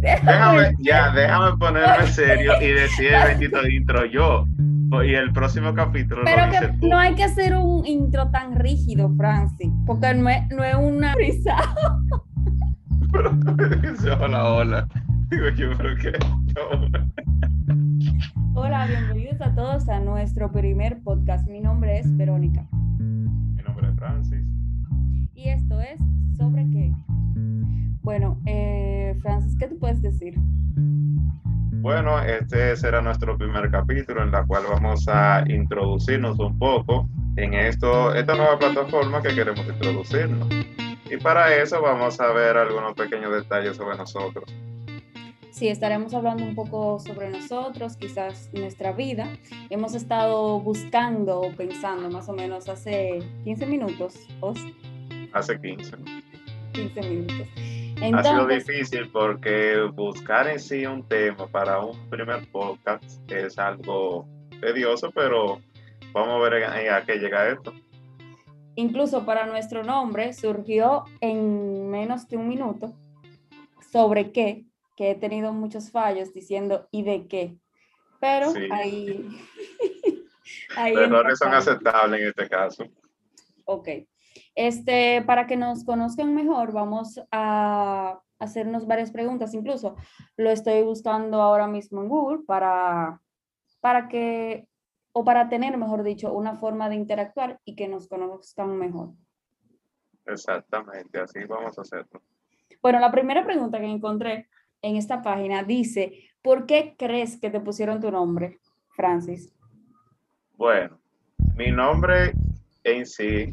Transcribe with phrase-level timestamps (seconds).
[0.00, 4.46] Déjame, ya, déjame ponerme serio y decir el bendito intro yo.
[5.04, 6.88] Y el próximo capítulo Pero lo que tú.
[6.88, 11.14] no hay que hacer un intro tan rígido, Francis, porque no es, no es una
[11.14, 11.54] risa.
[13.12, 14.88] Pero tú me dices hola, hola.
[15.28, 16.12] Digo yo, pero qué.
[18.54, 21.46] Hola, bienvenidos a todos a nuestro primer podcast.
[21.48, 22.66] Mi nombre es Verónica
[22.98, 24.44] Mi nombre es Francis.
[25.34, 25.98] y esto es
[26.36, 26.92] ¿Sobre qué?
[28.10, 30.34] Bueno, eh, Francis, ¿qué tú puedes decir?
[31.80, 37.54] Bueno, este será nuestro primer capítulo en la cual vamos a introducirnos un poco en
[37.54, 40.48] esto, esta nueva plataforma que queremos introducirnos.
[41.08, 44.52] Y para eso vamos a ver algunos pequeños detalles sobre nosotros.
[45.52, 49.28] Sí, estaremos hablando un poco sobre nosotros, quizás nuestra vida.
[49.70, 54.52] Hemos estado buscando o pensando más o menos hace 15 minutos, o
[55.32, 55.96] Hace 15.
[56.72, 57.48] 15 minutos.
[58.02, 63.58] Ha sido Entonces, difícil porque buscar en sí un tema para un primer podcast es
[63.58, 64.26] algo
[64.60, 65.60] tedioso, pero
[66.12, 67.72] vamos a ver a, qué llega esto.
[68.76, 72.94] incluso para nuestro nombre surgió en menos de un minuto
[73.92, 74.64] sobre qué,
[74.96, 77.56] que he tenido muchos fallos diciendo y de qué.
[78.20, 78.68] Pero Sí.
[78.70, 79.26] ahí...
[80.76, 82.84] ahí Los errores son aceptables en este caso.
[83.64, 83.88] Ok.
[84.54, 89.54] Este, para que nos conozcan mejor, vamos a hacernos varias preguntas.
[89.54, 89.96] Incluso
[90.36, 93.20] lo estoy buscando ahora mismo en Google para,
[93.80, 94.66] para que,
[95.12, 99.10] o para tener, mejor dicho, una forma de interactuar y que nos conozcan mejor.
[100.26, 102.22] Exactamente, así vamos a hacerlo.
[102.82, 104.48] Bueno, la primera pregunta que encontré
[104.82, 108.58] en esta página dice, ¿por qué crees que te pusieron tu nombre,
[108.96, 109.52] Francis?
[110.56, 110.98] Bueno,
[111.56, 112.32] mi nombre
[112.84, 113.52] en sí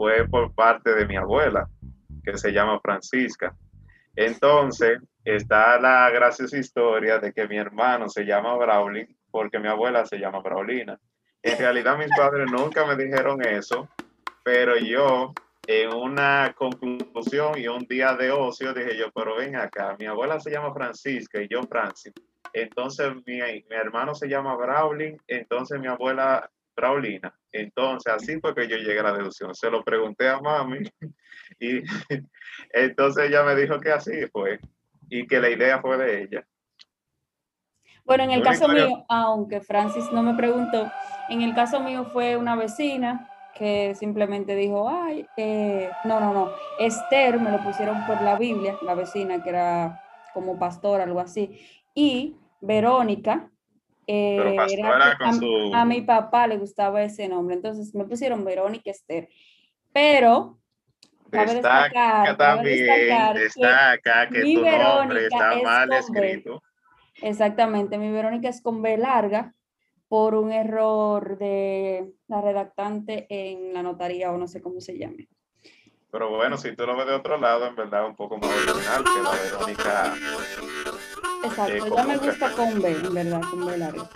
[0.00, 1.68] fue por parte de mi abuela,
[2.24, 3.54] que se llama Francisca.
[4.16, 10.06] Entonces, está la graciosa historia de que mi hermano se llama Braulin porque mi abuela
[10.06, 10.98] se llama Braulina.
[11.42, 13.90] En realidad mis padres nunca me dijeron eso,
[14.42, 15.34] pero yo
[15.66, 20.40] en una conclusión y un día de ocio dije yo, pero ven acá, mi abuela
[20.40, 22.14] se llama Francisca y yo Francis.
[22.54, 27.34] Entonces mi, mi hermano se llama Braulin, entonces mi abuela Braulina.
[27.52, 29.54] Entonces así fue que yo llegué a la deducción.
[29.54, 30.78] Se lo pregunté a mami
[31.60, 31.82] y
[32.72, 34.60] entonces ella me dijo que así fue
[35.08, 36.46] y que la idea fue de ella.
[38.04, 40.90] Bueno, en el Una caso historia- mío, aunque Francis no me preguntó,
[41.28, 46.50] en el caso mío fue una vecina que simplemente dijo, ay, eh, no, no, no,
[46.78, 50.02] Esther me lo pusieron por la Biblia, la vecina que era
[50.32, 51.60] como pastora, algo así,
[51.94, 53.50] y Verónica,
[54.06, 57.54] eh, Pero era pastora que con a, su- a mi papá le gustaba ese nombre,
[57.56, 59.28] entonces me pusieron Verónica Esther,
[59.92, 60.58] pero
[61.30, 65.62] cabe Destaca destacar, cabe también, destacar que destaca que, mi tu nombre Verónica está es
[65.64, 66.30] mal con B.
[66.30, 66.62] escrito.
[67.22, 69.54] Exactamente, mi Verónica es con B larga
[70.08, 75.28] por un error de la redactante en la notaría o no sé cómo se llame.
[76.10, 79.04] Pero bueno, si tú lo ves de otro lado, en verdad un poco más original
[79.04, 80.14] que la Verónica.
[81.42, 84.08] Exacto, Eh, ya me gusta con B, en verdad, con B larga.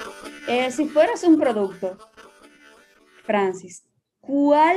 [0.47, 1.97] Eh, si fueras un producto,
[3.25, 3.87] Francis,
[4.21, 4.77] ¿cuál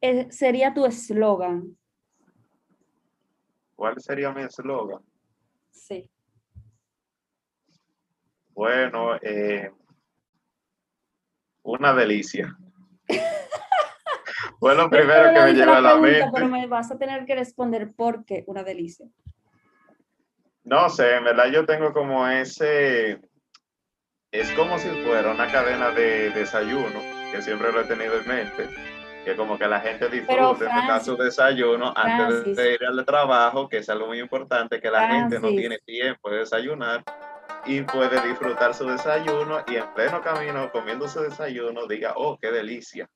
[0.00, 1.76] eh, sería tu eslogan?
[3.74, 5.02] ¿Cuál sería mi eslogan?
[5.70, 6.08] Sí.
[8.50, 9.72] Bueno, eh,
[11.62, 12.56] una delicia.
[14.60, 17.34] Fue lo primero que me llegó a la pregunta, Pero me vas a tener que
[17.34, 19.08] responder por qué una delicia.
[20.64, 23.20] No sé, en verdad yo tengo como ese,
[24.30, 27.00] es como si fuera una cadena de desayuno,
[27.32, 28.68] que siempre lo he tenido en mente,
[29.24, 33.78] que como que la gente disfrute Francis, su desayuno antes de ir al trabajo, que
[33.78, 37.02] es algo muy importante, que la gente no tiene tiempo de desayunar
[37.66, 42.50] y puede disfrutar su desayuno y en pleno camino comiendo su desayuno diga, oh, qué
[42.50, 43.08] delicia.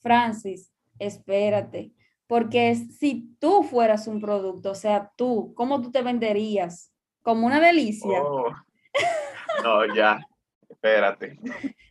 [0.00, 1.92] Francis, espérate,
[2.26, 6.92] porque si tú fueras un producto, o sea, tú, ¿cómo tú te venderías?
[7.22, 8.22] Como una delicia.
[8.22, 8.52] Oh.
[9.62, 10.20] No, ya,
[10.68, 11.38] espérate,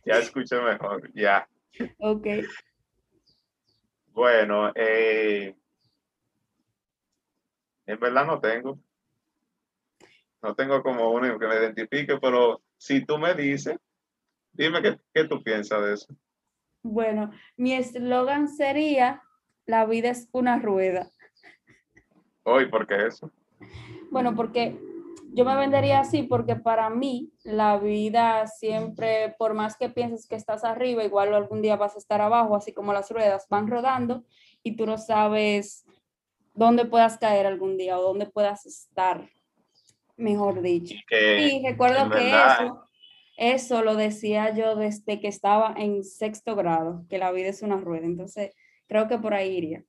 [0.04, 1.48] ya escuché mejor, ya.
[1.98, 2.26] Ok.
[4.12, 5.54] Bueno, eh,
[7.86, 8.78] en verdad no tengo.
[10.42, 13.76] No tengo como uno que me identifique, pero si tú me dices,
[14.52, 16.16] dime qué, qué tú piensas de eso.
[16.82, 19.22] Bueno, mi eslogan sería,
[19.66, 21.10] la vida es una rueda.
[22.44, 23.30] Hoy, ¿por qué eso?
[24.10, 24.78] Bueno, porque
[25.32, 30.36] yo me vendería así porque para mí la vida siempre, por más que pienses que
[30.36, 34.24] estás arriba, igual algún día vas a estar abajo, así como las ruedas van rodando
[34.62, 35.84] y tú no sabes
[36.54, 39.28] dónde puedas caer algún día o dónde puedas estar.
[40.16, 40.94] Mejor dicho.
[41.08, 42.84] Que, Y recuerdo que eso,
[43.36, 47.76] eso lo decía yo desde que estaba en sexto grado, que la vida es una
[47.76, 48.06] rueda.
[48.06, 48.52] Entonces,
[48.88, 49.82] creo que por ahí iría.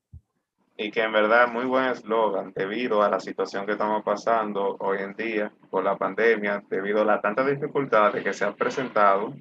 [0.77, 4.99] y que en verdad muy buen eslogan debido a la situación que estamos pasando hoy
[4.99, 9.33] en día por la pandemia, debido a las tantas dificultades que se han presentado.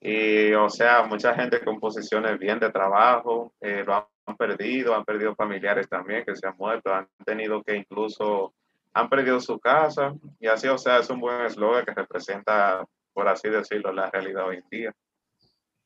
[0.00, 5.04] Y, o sea, mucha gente con posiciones bien de trabajo eh, lo han perdido, han
[5.04, 8.52] perdido familiares también que se han muerto, han tenido que incluso,
[8.92, 13.28] han perdido su casa y así, o sea, es un buen eslogan que representa, por
[13.28, 14.92] así decirlo, la realidad hoy en día.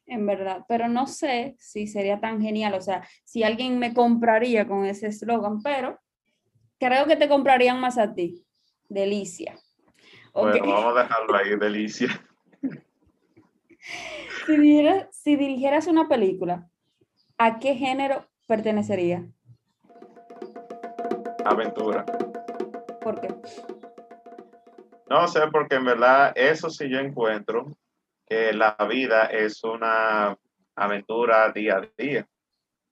[0.06, 4.66] En verdad, pero no sé si sería tan genial, o sea, si alguien me compraría
[4.68, 5.98] con ese eslogan, pero
[6.78, 8.44] creo que te comprarían más a ti.
[8.88, 9.58] Delicia.
[10.32, 10.58] Ok.
[10.58, 12.08] Bueno, vamos a dejarlo ahí, delicia.
[14.46, 16.68] Si, dirigieras, si dirigieras una película,
[17.38, 19.24] ¿a qué género pertenecería?
[21.44, 22.04] Aventura.
[23.00, 23.28] ¿Por qué?
[25.08, 27.76] No sé, porque en verdad eso sí yo encuentro
[28.26, 30.36] que la vida es una
[30.74, 32.26] aventura día a día.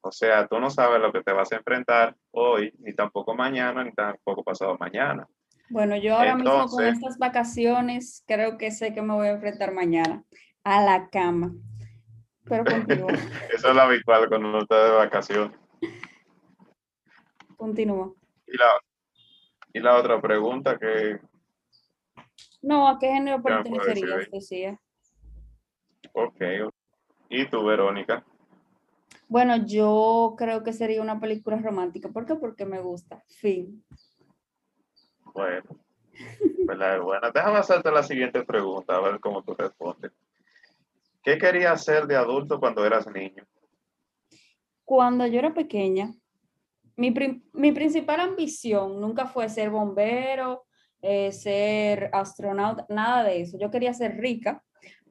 [0.00, 3.82] O sea, tú no sabes lo que te vas a enfrentar hoy, ni tampoco mañana,
[3.82, 5.26] ni tampoco pasado mañana.
[5.70, 9.72] Bueno, yo ahora mismo con estas vacaciones creo que sé que me voy a enfrentar
[9.72, 10.22] mañana
[10.62, 11.52] a la cama.
[12.44, 12.64] Pero
[13.54, 15.58] Eso es lo habitual cuando uno está de vacaciones.
[17.56, 18.12] continúa.
[18.46, 18.66] Y la,
[19.72, 21.18] y la otra pregunta que,
[22.60, 24.30] No, ¿a qué género pertenecerías?
[24.30, 24.78] Decía.
[26.14, 26.72] Ok.
[27.28, 28.24] ¿Y tú, Verónica?
[29.28, 32.08] Bueno, yo creo que sería una película romántica.
[32.08, 32.34] ¿Por qué?
[32.36, 33.22] Porque me gusta.
[33.26, 33.84] Fin.
[35.32, 35.64] Bueno,
[36.66, 37.00] ¿verdad?
[37.00, 40.12] Bueno, déjame hacerte la siguiente pregunta, a ver cómo tú respondes.
[41.22, 43.44] ¿Qué querías hacer de adulto cuando eras niño?
[44.84, 46.14] Cuando yo era pequeña,
[46.96, 47.12] mi,
[47.52, 50.66] mi principal ambición nunca fue ser bombero,
[51.00, 53.58] eh, ser astronauta, nada de eso.
[53.58, 54.62] Yo quería ser rica,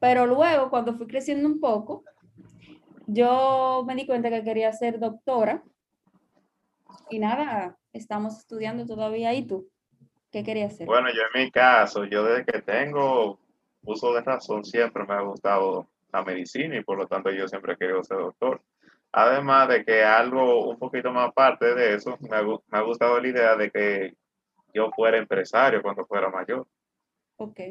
[0.04, 2.04] pero luego cuando fui creciendo un poco,
[3.08, 5.64] yo me di cuenta que quería ser doctora
[7.10, 9.34] y nada, estamos estudiando todavía.
[9.34, 9.70] ¿Y tú?
[10.30, 10.88] ¿Qué querías ser?
[10.88, 13.40] Bueno, yo en mi caso, yo desde que tengo
[13.86, 17.72] uso de razón, siempre me ha gustado la medicina y por lo tanto yo siempre
[17.72, 18.62] he querido ser doctor.
[19.14, 23.22] Además de que algo un poquito más aparte de eso, me ha, me ha gustado
[23.22, 24.14] la idea de que
[24.74, 26.68] yo fuera empresario cuando fuera mayor.
[27.38, 27.62] Ok.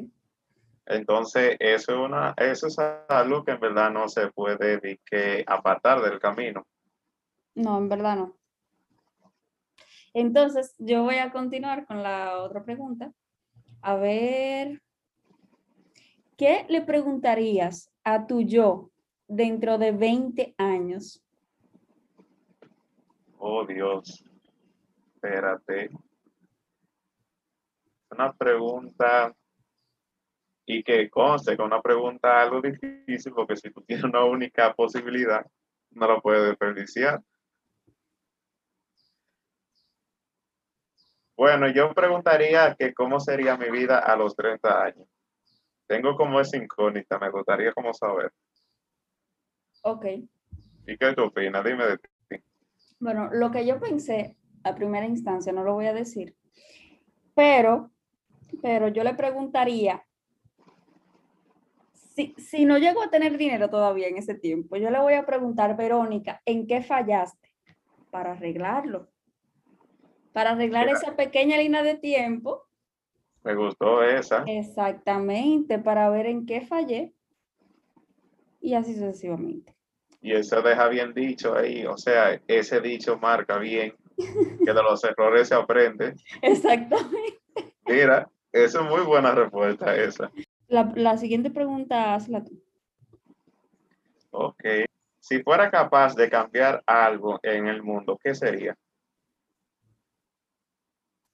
[0.87, 2.77] Entonces, eso es, una, eso es
[3.09, 6.67] algo que en verdad no se puede que apartar del camino.
[7.55, 8.37] No, en verdad no.
[10.15, 13.13] Entonces, yo voy a continuar con la otra pregunta.
[13.81, 14.83] A ver,
[16.37, 18.91] ¿qué le preguntarías a tu yo
[19.27, 21.23] dentro de 20 años?
[23.39, 24.25] Oh, Dios.
[25.15, 25.91] Espérate.
[28.11, 29.35] Una pregunta
[30.65, 35.45] y que conste que una pregunta algo difícil porque si tú tienes una única posibilidad,
[35.91, 37.21] no la puedes desperdiciar.
[41.37, 45.09] Bueno, yo preguntaría que cómo sería mi vida a los 30 años.
[45.87, 48.33] Tengo como esa incógnita, me gustaría como saber.
[49.83, 50.07] Ok.
[50.87, 51.65] ¿Y qué tú opinas?
[51.65, 52.09] Dime de ti.
[53.01, 56.37] Bueno, lo que yo pensé a primera instancia, no lo voy a decir,
[57.35, 57.91] pero,
[58.63, 60.05] pero yo le preguntaría,
[62.15, 65.27] si, si no llego a tener dinero todavía en ese tiempo, yo le voy a
[65.27, 67.55] preguntar, Verónica, ¿en qué fallaste?
[68.11, 69.09] Para arreglarlo.
[70.33, 70.99] Para arreglar Mira.
[70.99, 72.65] esa pequeña línea de tiempo,
[73.45, 74.45] Me gustó esa.
[74.47, 77.13] exactamente, para ver en qué fallé
[78.61, 79.75] y así sucesivamente.
[80.21, 85.03] Y eso deja bien dicho ahí, o sea, ese dicho marca bien que de los
[85.03, 86.15] errores se aprende.
[86.43, 87.41] Exactamente.
[87.87, 90.31] Mira, esa es muy buena respuesta esa.
[90.73, 92.59] La, la siguiente pregunta, hazla tú.
[94.31, 94.65] Ok.
[95.21, 98.75] Si fuera capaz de cambiar algo en el mundo, ¿qué sería?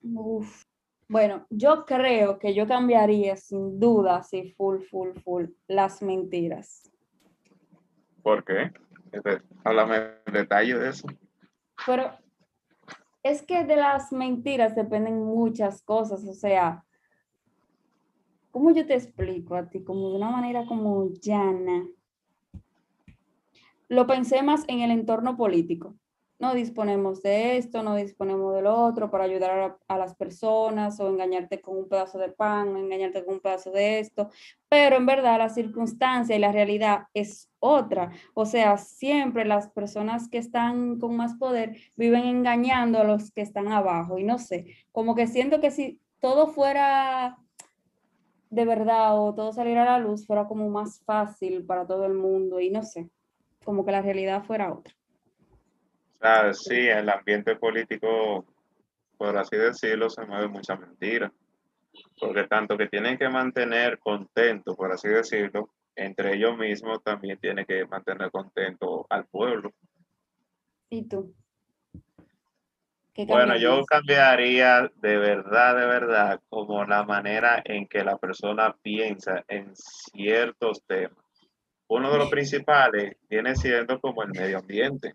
[0.03, 0.65] Uf.
[1.07, 6.91] Bueno, yo creo que yo cambiaría sin duda, sí, full, full, full, las mentiras.
[8.25, 8.73] ¿Por qué?
[9.63, 11.07] Háblame en detalle de eso.
[11.87, 12.11] Pero
[13.23, 16.85] es que de las mentiras dependen muchas cosas, o sea,
[18.59, 19.85] ¿cómo yo te explico a ti?
[19.85, 21.87] Como de una manera como llana.
[23.87, 25.95] Lo pensé más en el entorno político.
[26.41, 31.61] No disponemos de esto, no disponemos del otro para ayudar a, las personas o engañarte
[31.61, 34.29] con un pedazo de pan, o engañarte con un pedazo de esto.
[34.69, 38.11] Pero en verdad la circunstancia y la realidad es otra.
[38.35, 43.43] O sea, siempre las personas que están con más poder viven engañando a los que
[43.43, 44.19] están abajo.
[44.19, 47.39] Y no sé, como que siento que si todo fuera
[48.51, 52.15] de verdad o todo saliera a la luz, fuera como más fácil para todo el
[52.15, 53.09] mundo y no sé,
[53.65, 54.95] como que la realidad fuera otra.
[56.21, 58.47] sea, sí, el ambiente político,
[59.17, 61.33] por así decirlo, se mueve mucha mentira.
[62.21, 67.65] Porque tanto que tienen que mantener contento, por así decirlo, entre ellos mismos también tienen
[67.65, 69.73] que mantener contento al pueblo.
[70.91, 71.35] ¿Y tú?
[73.27, 79.45] Bueno, yo cambiaría de verdad, de verdad, como la manera en que la persona piensa
[79.49, 81.25] en ciertos temas.
[81.89, 85.15] Uno de los principales viene siendo como el medio ambiente.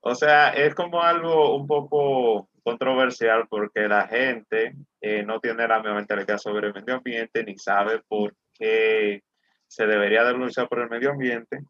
[0.00, 5.78] O sea, es como algo un poco controversial porque la gente eh, no tiene la
[5.78, 9.22] misma mentalidad sobre el medio ambiente ni sabe por qué
[9.68, 11.60] se debería de luchar por el medio ambiente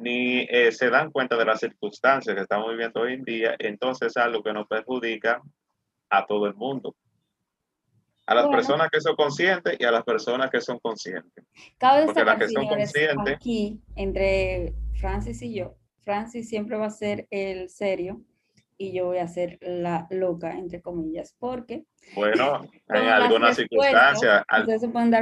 [0.00, 4.08] ni eh, se dan cuenta de las circunstancias que estamos viviendo hoy en día, entonces
[4.08, 5.42] es algo que nos perjudica
[6.08, 6.94] a todo el mundo.
[8.26, 11.44] A las personas que son conscientes y a las personas que son conscientes.
[11.78, 13.34] Cabe Porque las que son conscientes.
[13.34, 18.22] Aquí, entre Francis y yo, Francis siempre va a ser el serio
[18.78, 21.84] y yo voy a ser la loca, entre comillas, porque.
[22.14, 24.44] Bueno, en algunas circunstancias.
[24.48, 25.20] Dar cuenta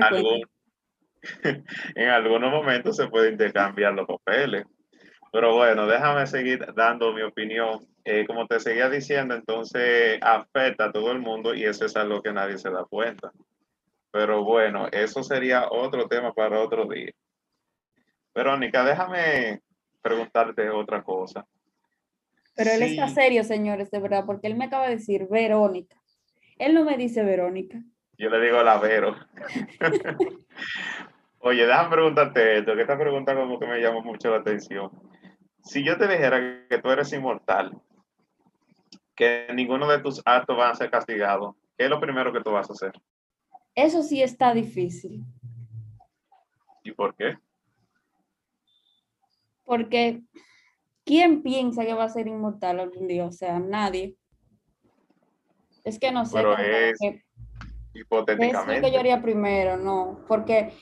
[1.94, 4.64] en algunos momentos se pueden intercambiar los papeles.
[5.32, 7.86] Pero bueno, déjame seguir dando mi opinión.
[8.04, 12.22] Eh, como te seguía diciendo, entonces afecta a todo el mundo y eso es algo
[12.22, 13.30] que nadie se da cuenta.
[14.10, 17.12] Pero bueno, eso sería otro tema para otro día.
[18.34, 19.60] Verónica, déjame
[20.00, 21.46] preguntarte otra cosa.
[22.54, 25.96] Pero él está serio, señores, de verdad, porque él me acaba de decir Verónica.
[26.56, 27.82] Él no me dice Verónica.
[28.18, 29.14] Yo le digo la Vero.
[31.38, 34.90] Oye, déjame preguntarte esto, que esta pregunta como que me llamó mucho la atención.
[35.62, 37.80] Si yo te dijera que tú eres inmortal,
[39.14, 42.50] que ninguno de tus actos va a ser castigado, ¿qué es lo primero que tú
[42.50, 42.92] vas a hacer?
[43.72, 45.24] Eso sí está difícil.
[46.82, 47.38] ¿Y por qué?
[49.62, 50.22] Porque
[51.04, 53.26] ¿quién piensa que va a ser inmortal algún día?
[53.26, 54.16] O sea, nadie.
[55.84, 56.32] Es que no sé.
[56.34, 56.98] Pero es
[58.00, 58.76] hipotéticamente.
[58.76, 60.72] Es lo que yo haría primero, no, porque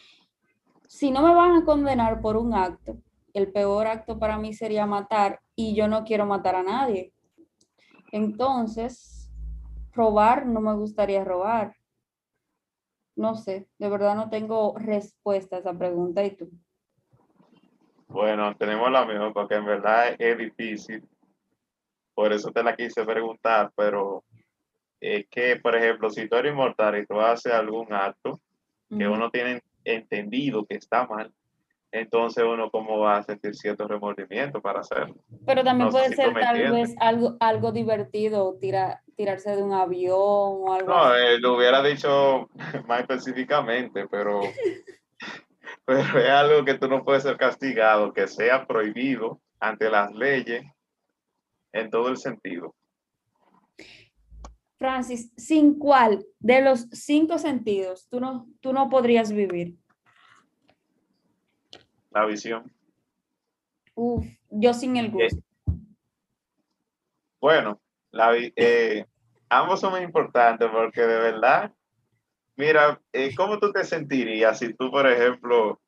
[0.86, 2.98] si no me van a condenar por un acto,
[3.32, 7.12] el peor acto para mí sería matar y yo no quiero matar a nadie.
[8.12, 9.30] Entonces,
[9.92, 11.74] robar no me gustaría robar.
[13.14, 16.24] No sé, de verdad no tengo respuesta a esa pregunta.
[16.24, 16.50] ¿Y tú?
[18.08, 21.06] Bueno, tenemos la misma porque en verdad es difícil.
[22.14, 24.24] Por eso te la quise preguntar, pero
[25.06, 28.40] es que, por ejemplo, si tú eres inmortal y tú haces algún acto
[28.88, 31.32] que uno tiene entendido que está mal,
[31.92, 35.14] entonces uno cómo va a sentir cierto remordimiento para hacerlo.
[35.46, 40.74] Pero también puede ser tal vez algo, algo divertido, tira, tirarse de un avión o
[40.74, 42.48] algo No, eh, lo hubiera dicho
[42.88, 44.40] más específicamente, pero,
[45.84, 50.64] pero es algo que tú no puedes ser castigado, que sea prohibido ante las leyes
[51.72, 52.74] en todo el sentido.
[54.78, 59.76] Francis, ¿sin cuál de los cinco sentidos tú no, tú no podrías vivir?
[62.10, 62.70] La visión.
[63.94, 65.38] Uf, yo sin el gusto.
[67.40, 67.80] bueno,
[68.10, 69.06] la, eh,
[69.48, 71.72] ambos son muy importantes porque de verdad,
[72.56, 75.80] mira, eh, ¿cómo tú te sentirías si tú, por ejemplo,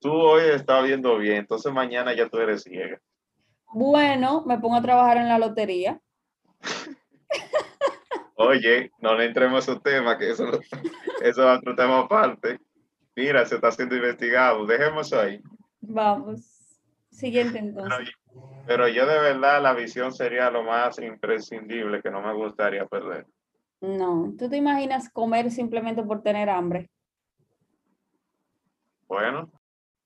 [0.00, 3.00] tú hoy estás viendo bien, entonces mañana ya tú eres ciega?
[3.72, 6.00] Bueno, me pongo a trabajar en la lotería.
[8.36, 10.46] Oye, no le entremos a su tema, que eso,
[11.22, 12.60] eso es otro tema aparte.
[13.14, 14.66] Mira, se está siendo investigado.
[14.66, 15.40] Dejemos ahí.
[15.80, 16.56] Vamos.
[17.10, 18.10] Siguiente entonces.
[18.66, 23.26] Pero, yo de verdad la visión sería lo más imprescindible que no me gustaría perder.
[23.80, 26.90] No, ¿tú te imaginas comer simplemente por tener hambre?
[29.08, 29.50] Bueno,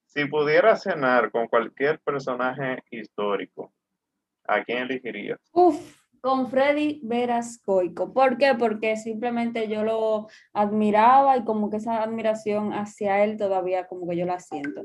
[0.06, 3.72] si pudiera cenar con cualquier personaje histórico,
[4.46, 5.40] ¿a quién elegirías?
[5.52, 8.12] Uf, con Freddy Veras Coico.
[8.12, 8.54] ¿Por qué?
[8.58, 14.16] Porque simplemente yo lo admiraba y como que esa admiración hacia él todavía como que
[14.16, 14.82] yo la siento.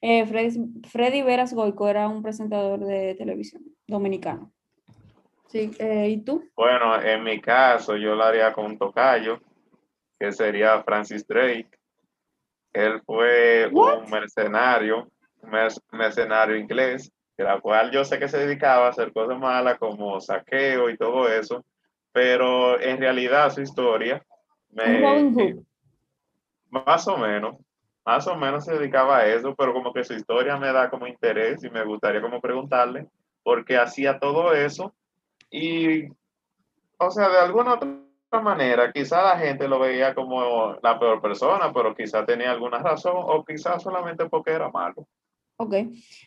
[0.00, 4.52] Eh, Freddy, Veras Goico era un presentador de televisión dominicano.
[5.48, 6.44] Sí, eh, ¿y tú?
[6.56, 9.40] Bueno, en mi caso yo lo haría con un tocayo,
[10.18, 11.70] que sería Francis Drake.
[12.72, 15.08] Él fue un mercenario,
[15.42, 15.50] un
[15.92, 17.12] mercenario inglés
[17.42, 21.28] la cual yo sé que se dedicaba a hacer cosas malas como saqueo y todo
[21.28, 21.64] eso,
[22.12, 24.24] pero en realidad su historia
[24.70, 25.32] me,
[26.70, 27.56] más o menos,
[28.04, 31.06] más o menos se dedicaba a eso, pero como que su historia me da como
[31.06, 33.06] interés y me gustaría como preguntarle
[33.42, 34.94] por qué hacía todo eso
[35.50, 36.08] y,
[36.98, 41.72] o sea, de alguna otra manera, quizá la gente lo veía como la peor persona,
[41.72, 45.06] pero quizá tenía alguna razón o quizá solamente porque era malo.
[45.56, 45.74] Ok,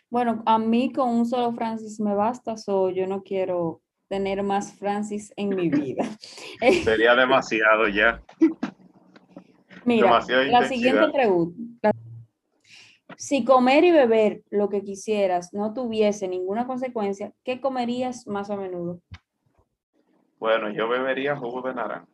[0.10, 4.74] bueno, a mí con un solo Francis me basta, so yo no quiero tener más
[4.74, 6.04] Francis en mi vida.
[6.84, 8.22] Sería demasiado ya.
[9.84, 10.68] Mira, la intensidad.
[10.68, 11.92] siguiente pregunta.
[13.18, 18.56] Si comer y beber lo que quisieras no tuviese ninguna consecuencia, ¿qué comerías más a
[18.56, 19.02] menudo?
[20.40, 22.08] Bueno, yo bebería jugo de naranja.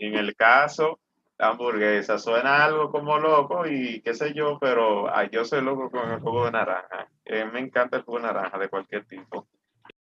[0.00, 0.98] En el caso,
[1.38, 6.10] hamburguesa suena algo como loco y qué sé yo, pero ay, yo soy loco con
[6.10, 7.08] el jugo de naranja.
[7.24, 9.46] Eh, me encanta el jugo de naranja de cualquier tipo.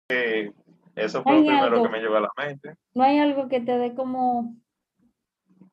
[0.08, 0.52] Eh,
[0.96, 2.75] eso fue lo primero algo- que me llegó a la mente.
[2.94, 4.56] No hay algo que te dé como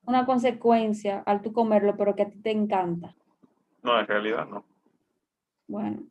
[0.05, 3.15] una consecuencia al tú comerlo, pero que a ti te encanta.
[3.83, 4.63] No, en realidad no.
[5.67, 6.03] Bueno,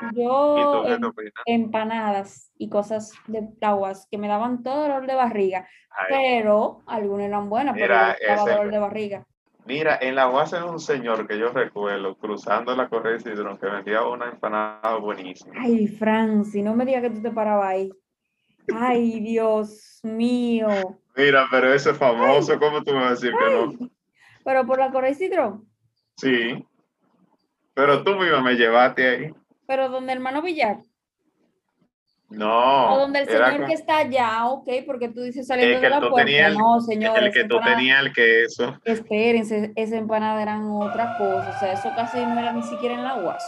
[0.00, 1.12] ¿Y yo tú em-
[1.46, 7.26] empanadas y cosas de aguas que me daban todo dolor de barriga, Ay, pero algunas
[7.26, 9.26] eran buenas, pero Mira, yo daba dolor de barriga.
[9.66, 13.58] Mira, en la UAS hay un señor que yo recuerdo cruzando la correa de Cidrón
[13.58, 15.54] que vendía una empanada buenísima.
[15.60, 17.92] Ay, Franci, no me digas que tú te parabas ahí.
[18.72, 21.00] Ay, Dios mío.
[21.16, 23.90] Mira, pero ese es famoso, ¿cómo tú me vas a decir que no?
[24.44, 25.68] Pero por la Correa Cidrón,
[26.16, 26.64] Sí.
[27.74, 29.34] Pero tú misma me llevaste ahí.
[29.66, 30.78] Pero donde hermano Villar,
[32.28, 32.92] No.
[32.94, 35.90] o donde el señor con- que está allá, ok, porque tú dices saliendo que de
[35.90, 36.30] la puerta.
[36.48, 38.76] el- No, señor, el que tú tenías el queso.
[38.84, 43.04] Espérense, esa empanada eran otra cosa, o sea, eso casi no era ni siquiera en
[43.04, 43.44] la UAS.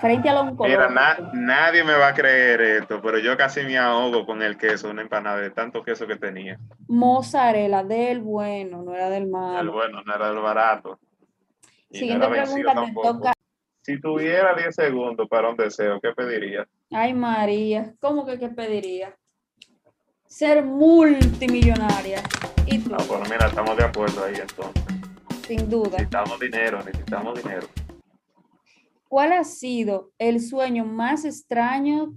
[0.00, 3.78] Frente a la Mira, na- nadie me va a creer esto, pero yo casi me
[3.78, 6.58] ahogo con el queso, una empanada de tanto queso que tenía.
[6.88, 9.72] Mozzarella del bueno, no era del El malo.
[9.72, 10.98] bueno, no era el barato.
[11.88, 13.12] Y no Siguiente era pregunta, te tampoco.
[13.12, 13.32] toca.
[13.82, 16.68] Si tuviera 10 segundos para un deseo, ¿qué pedirías?
[16.92, 19.16] Ay, María, ¿cómo que qué pediría?
[20.26, 22.22] Ser multimillonaria.
[22.66, 24.84] Y tú, No, bueno, mira, estamos de acuerdo ahí entonces.
[25.46, 25.90] sin duda.
[25.90, 27.66] Necesitamos dinero, necesitamos dinero.
[29.08, 32.14] ¿Cuál ha sido el sueño más extraño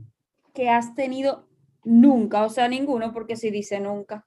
[0.53, 1.47] que has tenido
[1.83, 2.43] nunca?
[2.43, 4.25] O sea, ninguno, porque si dice nunca.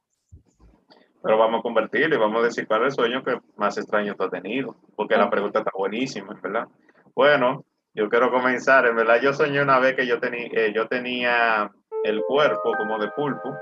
[1.22, 4.14] Pero vamos a convertirlo y vamos a decir cuál es el sueño que más extraño
[4.16, 6.66] tú has tenido, porque la pregunta está buenísima, ¿verdad?
[7.18, 11.68] Bueno, yo quiero comenzar, en verdad yo soñé una vez que yo, tenía yo tenía
[12.04, 13.56] el cuerpo como de pulpo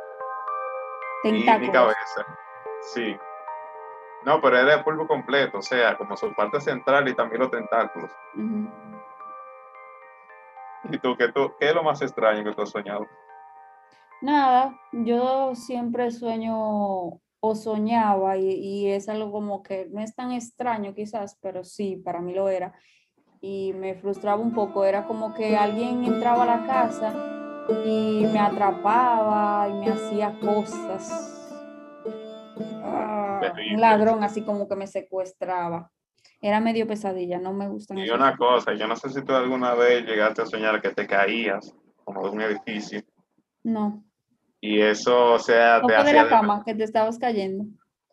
[1.24, 1.72] y mi Tentáculos.
[1.72, 2.26] cabeza,
[2.82, 3.16] sí.
[4.26, 7.50] No, pero era de pulpo completo, o sea, como su parte central y también los
[7.50, 8.10] tentáculos.
[10.90, 13.06] ¿Y tú qué, tú, qué es lo más extraño que tú has soñado?
[14.20, 16.54] Nada, yo siempre sueño
[17.40, 21.96] o soñaba y, y es algo como que no es tan extraño quizás, pero sí,
[21.96, 22.74] para mí lo era.
[23.48, 27.14] Y me frustraba un poco, era como que alguien entraba a la casa
[27.85, 31.54] y me atrapaba y me hacía cosas.
[32.82, 33.40] Ah,
[33.72, 35.92] un ladrón así como que me secuestraba.
[36.42, 39.74] Era medio pesadilla, no me gustan Y una cosa, yo no sé si tú alguna
[39.74, 41.72] vez llegaste a soñar que te caías
[42.04, 43.00] como de un edificio
[43.62, 44.02] No,
[44.61, 47.64] y eso, o sea, no te de la cama que te estabas cayendo.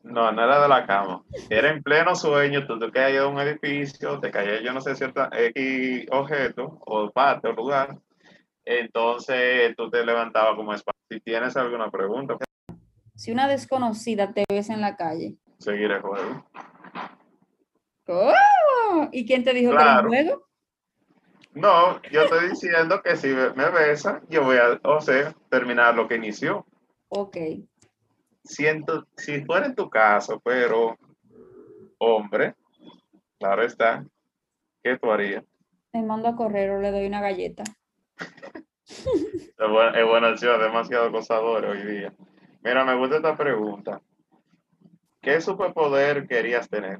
[0.03, 1.23] No, no era de la cama.
[1.49, 4.95] Era en pleno sueño, tú te caías de un edificio, te caías, yo no sé,
[4.95, 7.97] cierta X objeto o parte o lugar.
[8.65, 10.93] Entonces tú te levantabas como espacio.
[11.09, 12.35] Si tienes alguna pregunta,
[13.15, 16.45] Si una desconocida te ves en la calle, seguir el juego.
[18.07, 19.07] ¡Oh!
[19.11, 20.09] ¿Y quién te dijo Claro.
[20.09, 20.47] que era juego?
[21.53, 25.95] No, yo estoy diciendo que si me me besa, yo voy a, o sea, terminar
[25.95, 26.65] lo que inició.
[27.09, 27.37] Ok.
[28.43, 28.65] Si,
[29.45, 30.97] fuera en tu caso, pero
[31.97, 32.55] hombre,
[33.39, 34.05] claro está,
[34.83, 35.43] ¿qué tú harías?
[35.93, 37.63] Me mando a correr o le doy una galleta.
[38.85, 42.13] Es buena, es buena opción, demasiado acosador hoy día.
[42.63, 44.01] Mira, me gusta esta pregunta.
[45.21, 46.99] ¿Qué superpoder querías tener?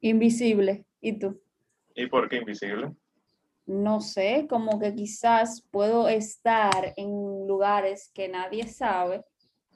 [0.00, 0.86] Invisible.
[1.00, 1.40] ¿Y tú?
[1.94, 2.94] ¿Y por qué invisible?
[3.66, 9.22] No sé, como que quizás puedo estar en lugares que nadie sabe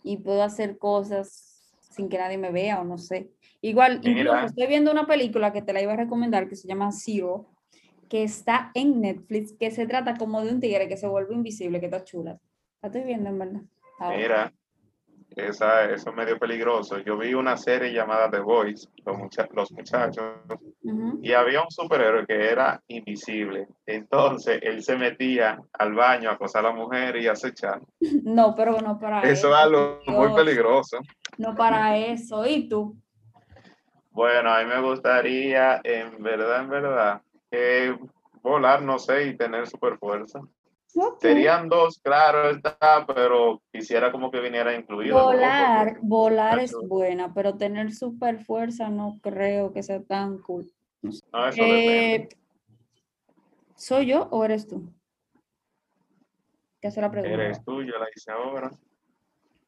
[0.04, 3.30] y puedo hacer cosas sin que nadie me vea o no sé.
[3.60, 6.92] Igual, incluso estoy viendo una película que te la iba a recomendar que se llama
[6.92, 7.50] Zero,
[8.08, 11.80] que está en Netflix, que se trata como de un tigre que se vuelve invisible,
[11.80, 12.38] que está chula.
[12.82, 13.62] La estoy viendo en verdad.
[13.98, 14.16] ahora.
[14.18, 14.54] Mira,
[15.36, 16.98] esa, eso es medio peligroso.
[16.98, 20.24] Yo vi una serie llamada The Boys, los, mucha- los muchachos,
[21.22, 23.66] y había un superhéroe que era invisible.
[23.86, 27.80] Entonces él se metía al baño a acosar a la mujer y a acechar.
[28.24, 30.98] No, pero no para Eso es algo muy peligroso.
[31.38, 32.46] No para eso.
[32.46, 32.96] ¿Y tú?
[34.10, 37.96] Bueno, a mí me gustaría, en verdad, en verdad, eh,
[38.42, 40.40] volar, no sé, y tener super fuerza.
[41.20, 45.22] Serían dos, claro está, pero quisiera como que viniera incluido.
[45.24, 50.70] Volar, porque- volar es buena, pero tener super fuerza no creo que sea tan cool.
[51.02, 51.62] No, eso.
[51.62, 52.28] Eh,
[53.76, 54.92] ¿Soy yo o eres tú?
[56.80, 57.34] ¿Qué hace la pregunta?
[57.34, 58.70] Eres tú, yo la hice ahora.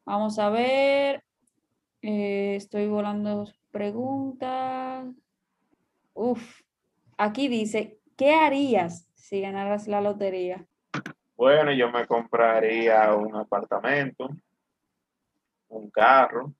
[0.04, 1.22] Vamos a ver.
[2.02, 5.06] eh, estoy volando preguntas.
[6.14, 6.60] Uf,
[7.18, 10.66] aquí dice, ¿qué harías si ganaras la lotería?
[11.36, 14.30] Bueno, yo me compraría un apartamento,
[15.68, 16.54] un carro,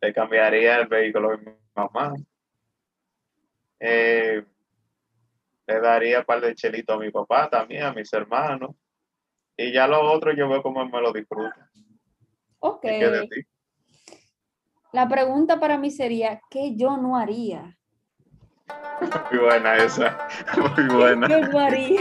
[0.00, 2.14] le cambiaría el vehículo de mi mamá,
[3.78, 4.42] eh,
[5.66, 8.70] le daría un par de chelitos a mi papá también, a mis hermanos,
[9.54, 11.60] y ya lo otro yo veo cómo me lo disfruto.
[12.60, 12.84] Ok.
[12.84, 13.46] ¿Y qué de ti?
[14.92, 17.76] La pregunta para mí sería, ¿qué yo no haría?
[19.30, 22.00] Muy buena esa, muy buena, Yo no haría.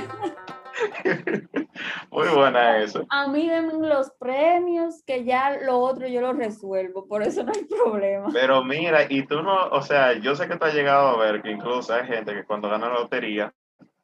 [2.11, 3.01] muy buena esa.
[3.09, 7.51] A mí denme los premios, que ya lo otro yo lo resuelvo, por eso no
[7.55, 8.29] hay problema.
[8.33, 11.41] Pero mira, y tú no, o sea, yo sé que te has llegado a ver
[11.41, 13.53] que incluso hay gente que cuando gana la lotería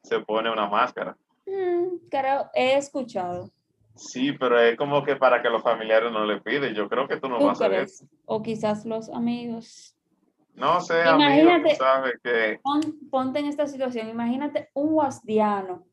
[0.02, 1.16] se pone una máscara.
[1.46, 3.50] Mm, creo, he escuchado.
[3.94, 6.74] Sí, pero es como que para que los familiares no le piden.
[6.74, 7.78] Yo creo que tú no ¿Tú vas a ver.
[7.80, 8.04] crees?
[8.24, 9.94] O quizás los amigos.
[10.54, 15.84] No sé, amigo, Imagínate- tú sabes que Pon- ponte en esta situación, imagínate un guasdiano,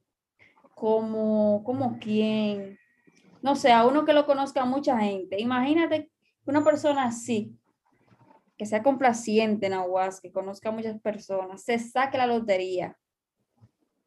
[0.79, 2.79] como, como quién,
[3.41, 5.39] no sé, a uno que lo conozca mucha gente.
[5.39, 6.09] Imagínate
[6.45, 7.53] una persona así,
[8.57, 12.95] que sea complaciente en Aguas, que conozca a muchas personas, se saque la lotería.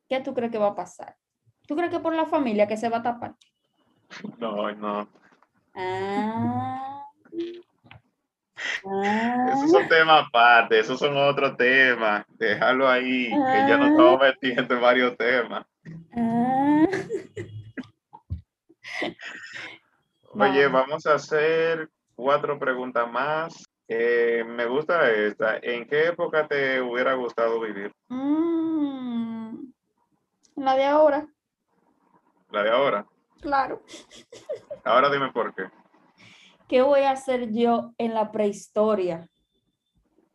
[0.09, 1.15] ¿Qué tú crees que va a pasar?
[1.67, 3.35] ¿Tú crees que por la familia que se va a tapar?
[4.39, 5.09] no, no.
[5.75, 7.05] Ah.
[8.87, 9.47] Ah.
[9.55, 12.25] Esos son temas aparte, esos son otros temas.
[12.39, 13.91] Déjalo ahí, que ya nos Ah.
[13.91, 15.67] estamos metiendo en varios temas.
[16.17, 16.87] Ah.
[20.35, 21.07] Oye, Vamos.
[21.07, 23.55] a hacer cuatro preguntas más.
[23.89, 25.57] Eh, me gusta esta.
[25.59, 27.93] ¿En qué época te hubiera gustado vivir?
[28.09, 29.67] Mm,
[30.57, 31.27] La de ahora,
[32.51, 33.07] La de ahora.
[33.41, 33.83] claro.
[34.85, 35.65] Ahora dime por qué.
[36.69, 39.29] ¿Qué voy a hacer yo en la prehistoria?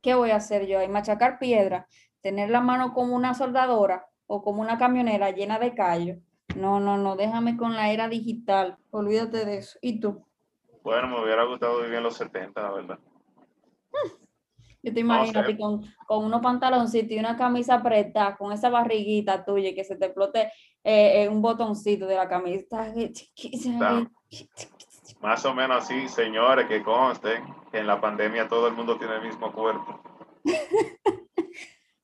[0.02, 0.80] ¿Qué voy a hacer yo?
[0.82, 1.88] ¿En machacar piedra?
[2.22, 6.18] ¿Tener la mano como una soldadora o como una camionera llena de callos?
[6.56, 8.78] No, no, no, déjame con la era digital.
[8.92, 9.78] Olvídate de eso.
[9.82, 10.24] ¿Y tú?
[10.84, 13.00] Bueno, me hubiera gustado vivir en los 70, la verdad.
[14.84, 15.48] Yo te No imagino sé.
[15.48, 19.98] ti con, con unos pantaloncitos y una camisa apretada, con esa barriguita tuya que se
[19.98, 20.52] te explote
[20.84, 22.94] eh, eh, un botoncito de la camisa.
[25.22, 29.16] Más o menos así, señores, que conste que en la pandemia todo el mundo tiene
[29.16, 30.00] el mismo cuerpo.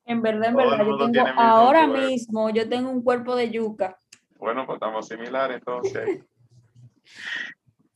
[0.06, 2.06] En verdad, en Todo verdad, yo tengo, ahora cuerpo.
[2.06, 3.96] mismo yo tengo un cuerpo de yuca.
[4.38, 6.04] Bueno, pues estamos similares entonces.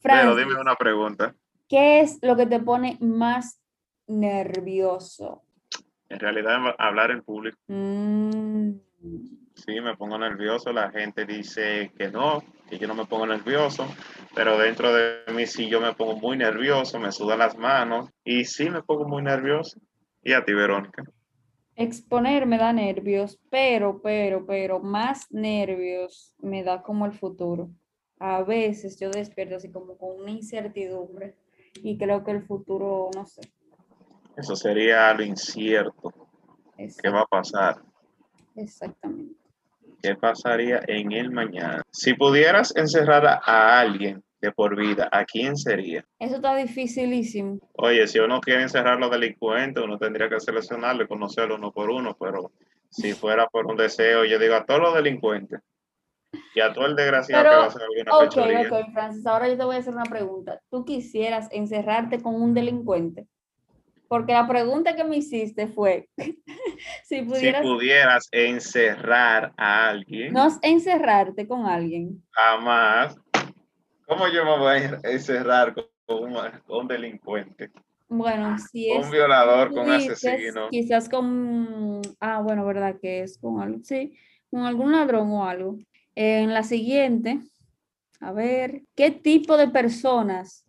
[0.01, 1.35] Francis, Pero dime una pregunta.
[1.69, 3.61] ¿qué es lo que te pone más
[4.07, 5.43] nervioso?
[6.09, 8.71] En realidad, hablar en público, Mm,
[9.55, 10.73] sí, me pongo nervioso.
[10.73, 13.87] La gente dice que no, que yo no me pongo nervioso.
[14.35, 18.09] Pero dentro de mí sí yo me pongo muy nervioso, me sudan las manos.
[18.25, 19.79] Y sí me pongo muy nervioso.
[20.23, 21.03] ¿Y a ti, Verónica?
[21.79, 27.71] Exponer me da nervios, pero, pero, pero más nervios me da como el futuro.
[28.19, 31.37] A veces yo despierto así como con una incertidumbre
[31.83, 33.43] y creo que el futuro, no sé.
[34.37, 36.13] Eso sería lo incierto.
[36.77, 37.81] ¿Qué va a pasar?
[38.57, 39.35] Exactamente.
[40.03, 41.83] ¿Qué pasaría en el mañana?
[41.93, 46.05] Si pudieras encerrar a, alguien de por vida, ¿a quién sería?
[46.19, 47.59] Eso está dificilísimo.
[47.75, 51.73] Oye, si uno quiere encerrar a los delincuentes, uno tendría que seleccionarlo y conocerlo uno
[51.73, 52.53] por uno, pero
[52.91, 55.61] si fuera por un deseo, yo digo a todos los delincuentes
[56.55, 58.69] y a todo el desgraciado Pero, que va a hacer alguna Ok, fechoría.
[58.69, 60.61] ok, Francis, ahora yo te voy a hacer una pregunta.
[60.71, 63.27] ¿Tú quisieras encerrarte con un delincuente?
[64.09, 66.09] Porque la pregunta que me hiciste fue,
[67.05, 73.17] si Si pudieras pudieras encerrar a alguien, no encerrarte con alguien, jamás.
[74.09, 76.35] ¿Cómo yo me voy a encerrar con un,
[76.67, 77.71] con un delincuente?
[78.09, 80.71] bueno, si es un violador, con dices, asesino.
[80.71, 84.17] quizás con, ah, bueno, verdad que es con algo, sí,
[84.51, 85.77] con algún ladrón o algo.
[86.15, 87.41] En la siguiente,
[88.21, 90.67] a ver, ¿qué tipo de personas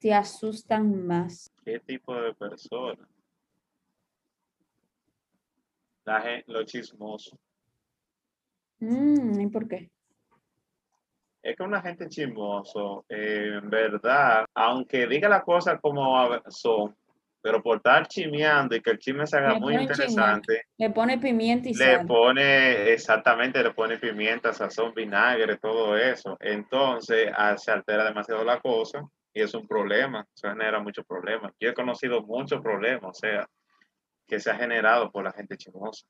[0.00, 1.52] te asustan más?
[1.64, 3.08] ¿Qué tipo de persona?
[6.04, 7.38] La gente, lo chismoso.
[8.80, 9.90] Mm, ¿y por qué?
[11.44, 16.96] Es que una gente chismoso, eh, en verdad, aunque diga las cosas como son,
[17.42, 21.18] pero por estar chimeando y que el chisme se haga Le muy interesante, Le pone
[21.18, 22.06] pimienta y le sal.
[22.06, 26.38] pone, exactamente, le pone pimienta, sazón, vinagre, todo eso.
[26.40, 31.52] Entonces ah, se altera demasiado la cosa y es un problema, eso genera muchos problemas.
[31.60, 33.46] Yo he conocido muchos problemas, o sea,
[34.26, 36.06] que se ha generado por la gente chismosa.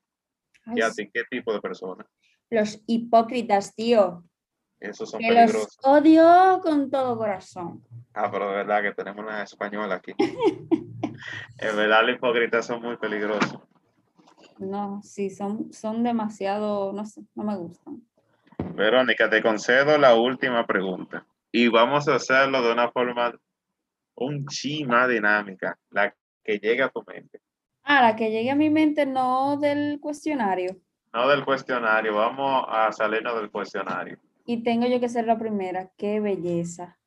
[0.66, 2.06] Ay, ¿Y a ti qué tipo de personas?
[2.50, 4.22] los hipócritas, tío.
[4.84, 5.78] Esos son Que los peligrosos.
[5.82, 7.82] odio con todo corazón.
[8.12, 10.12] Ah, pero de verdad que tenemos una española aquí.
[10.18, 13.60] en verdad, los hipócritas son muy peligrosos.
[14.58, 18.02] No, sí, son, son demasiado, no sé, no me gustan.
[18.74, 21.26] Verónica, te concedo la última pregunta.
[21.50, 23.32] Y vamos a hacerlo de una forma
[24.16, 27.40] un chi más dinámica, la que llegue a tu mente.
[27.82, 30.76] Ah, la que llegue a mi mente, no del cuestionario.
[31.12, 34.18] No del cuestionario, vamos a salirnos del cuestionario.
[34.44, 35.90] Y tengo yo que ser la primera.
[35.96, 36.98] Qué belleza.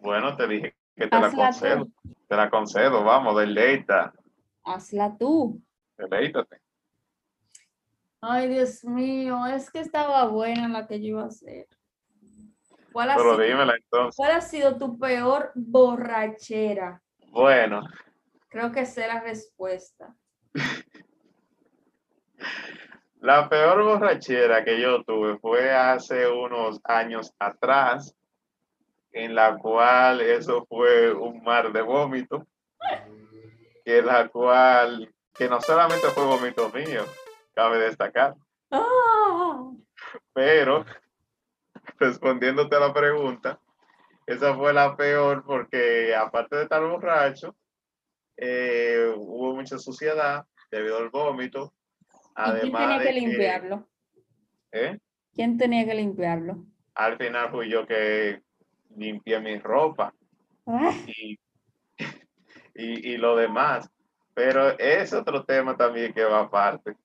[0.00, 1.36] Bueno, te dije que te la tú.
[1.36, 1.88] concedo.
[2.28, 4.12] Te la concedo, vamos, deleita,
[4.64, 5.60] Hazla tú.
[5.96, 6.60] deleítate.
[8.20, 11.68] Ay, Dios mío, es que estaba buena la que yo iba a hacer.
[12.92, 14.16] ¿Cuál ha, Pero sido, entonces.
[14.16, 17.02] cuál ha sido tu peor borrachera?
[17.30, 17.82] Bueno,
[18.48, 20.16] Creo que sé la respuesta.
[23.26, 28.14] la peor borrachera que yo tuve fue hace unos años atrás,
[29.10, 32.46] en la cual eso fue un mar de vómito,
[33.84, 37.04] que la cual, que no solamente fue vómito mío,
[37.52, 38.36] cabe destacar,
[40.32, 40.84] pero
[41.98, 43.58] respondiéndote a la pregunta,
[44.24, 47.56] esa fue la peor porque aparte de estar borracho,
[48.36, 51.72] eh, hubo mucha suciedad debido al vómito.
[52.42, 53.88] ¿Y quién tenía Además que de que, limpiarlo?
[54.72, 54.98] ¿eh?
[55.34, 56.66] ¿Quién tenía que limpiarlo?
[56.94, 58.40] al final fui yo que
[58.96, 60.14] limpié mi ropa
[60.66, 61.38] Ah, y,
[62.74, 63.88] y, y lo demás.
[64.34, 66.96] Pero es otro tema también que va aparte.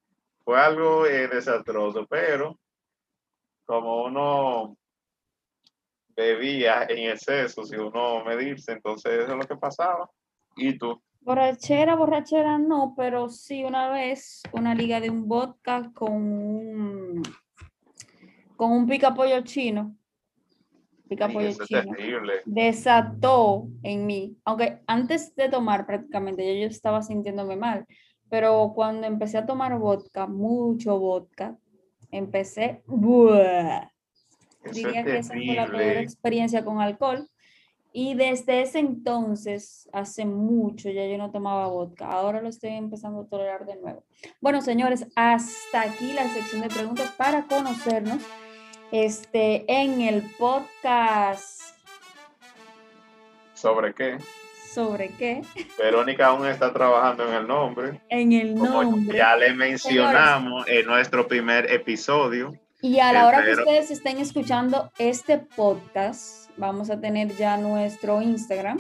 [0.44, 2.60] Fue algo eh, desastroso, pero
[3.66, 4.78] como uno
[6.16, 10.10] bebía en exceso, si uno medirse, entonces eso es lo que pasaba.
[10.56, 11.02] ¿Y tú?
[11.22, 17.24] Borrachera, borrachera no, pero sí una vez una liga de un vodka con un,
[18.58, 19.96] con un picapollo chino.
[21.08, 21.94] Picapollo chino.
[21.96, 22.34] terrible.
[22.46, 27.86] desató en mí, aunque antes de tomar prácticamente yo, yo estaba sintiéndome mal,
[28.30, 31.58] pero cuando empecé a tomar vodka, mucho vodka,
[32.10, 33.92] empecé, ¡buah!
[34.74, 37.28] Diría es que esa fue la peor experiencia con alcohol.
[37.94, 42.08] Y desde ese entonces, hace mucho, ya yo no tomaba vodka.
[42.10, 44.04] Ahora lo estoy empezando a tolerar de nuevo.
[44.40, 48.22] Bueno, señores, hasta aquí la sección de preguntas para conocernos.
[48.92, 51.62] Este, en el podcast
[53.54, 54.18] ¿Sobre qué?
[54.74, 55.42] sobre qué,
[55.78, 58.02] Verónica aún está trabajando en el nombre.
[58.08, 59.18] en el Como nombre.
[59.18, 62.54] ya le mencionamos en nuestro primer episodio.
[62.82, 68.22] Y a la hora que ustedes estén escuchando este podcast, vamos a tener ya nuestro
[68.22, 68.80] Instagram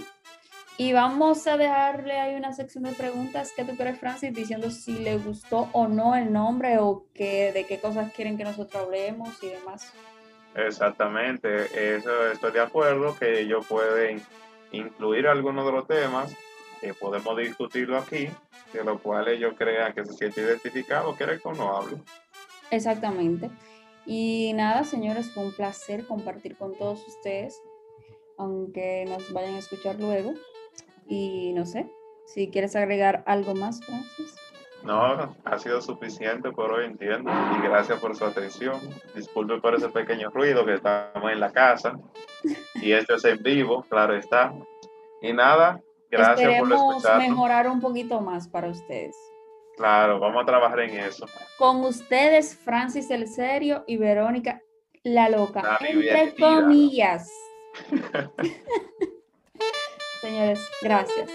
[0.77, 4.93] y vamos a dejarle ahí una sección de preguntas que tú crees, Francis, diciendo si
[4.93, 9.41] le gustó o no el nombre o que, de qué cosas quieren que nosotros hablemos
[9.43, 9.93] y demás.
[10.55, 14.21] Exactamente, eso estoy de acuerdo que ellos pueden
[14.71, 16.35] incluir algunos de los temas
[16.81, 18.29] que podemos discutirlo aquí,
[18.73, 21.97] de los cuales ellos crean que se siente identificado, quieren que uno hable.
[22.71, 23.49] Exactamente.
[24.05, 27.61] Y nada, señores, fue un placer compartir con todos ustedes,
[28.37, 30.33] aunque nos vayan a escuchar luego.
[31.07, 31.91] Y no sé,
[32.25, 34.35] si quieres agregar algo más, Francis.
[34.83, 38.79] No, ha sido suficiente por hoy, entiendo, y gracias por su atención.
[39.15, 41.99] Disculpe por ese pequeño ruido que estamos en la casa,
[42.75, 44.53] y esto es en vivo, claro está.
[45.21, 47.29] Y nada, gracias por Esperemos escucharnos.
[47.29, 49.15] mejorar un poquito más para ustedes.
[49.81, 51.25] Claro, vamos a trabajar en eso.
[51.57, 54.61] Con ustedes, Francis el Serio y Verónica
[55.01, 57.31] la Loca, La entre comillas.
[60.21, 61.31] Señores, gracias.